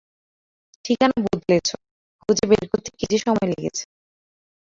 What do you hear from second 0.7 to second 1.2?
ঠিকানা